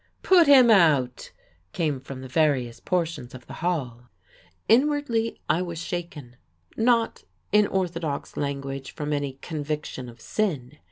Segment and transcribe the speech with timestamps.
[0.23, 1.31] "Put him out!"
[1.73, 4.09] came from various portions of the hall.
[4.67, 6.37] Inwardly, I was shaken.
[6.75, 10.79] Not in orthodox language from any "conviction of sin."